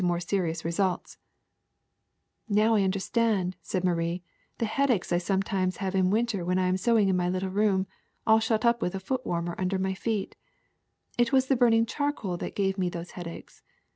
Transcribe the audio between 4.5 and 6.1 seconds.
^Hhe headaches I sometimes have in